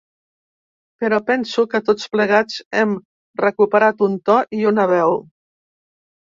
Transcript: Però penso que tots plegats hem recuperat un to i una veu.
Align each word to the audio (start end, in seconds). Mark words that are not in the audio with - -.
Però 1.03 1.17
penso 1.27 1.65
que 1.73 1.81
tots 1.89 2.09
plegats 2.15 2.55
hem 2.79 2.95
recuperat 3.43 4.03
un 4.07 4.17
to 4.31 4.39
i 4.63 4.67
una 4.73 4.89
veu. 4.95 5.15